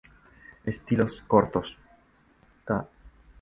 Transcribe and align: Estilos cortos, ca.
Estilos 0.63 1.21
cortos, 1.27 1.77
ca. 2.67 2.87